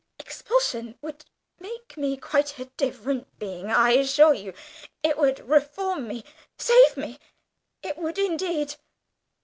Expulsion 0.17 0.97
would 1.03 1.25
make 1.59 1.95
me 1.95 2.17
quite 2.17 2.57
a 2.57 2.65
different 2.75 3.37
being, 3.37 3.69
I 3.69 3.91
assure 3.91 4.33
you; 4.33 4.51
it 5.03 5.15
would 5.15 5.47
reform 5.47 6.07
me 6.07 6.23
save 6.57 6.97
me 6.97 7.19
it 7.83 7.97
would 7.99 8.17
indeed." 8.17 8.77